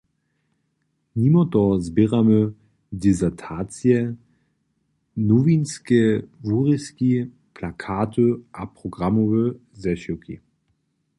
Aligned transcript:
Nimo 1.21 1.41
toho 1.55 1.71
zběramy 1.85 2.39
disertacije, 3.01 3.99
nowinske 5.29 6.01
wurězki, 6.47 7.11
plakaty 7.55 8.27
a 8.59 8.61
programowe 8.77 9.43
zešiwki. 9.81 10.35